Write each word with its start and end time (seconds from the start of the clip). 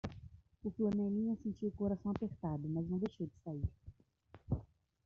O 0.65 0.71
flanelinha 0.71 1.35
sentiu 1.43 1.69
o 1.69 1.73
coração 1.73 2.09
apertado, 2.09 2.67
mas 2.67 2.89
não 2.89 2.97
deixou 2.97 3.27
de 3.27 3.33
sair 3.43 3.69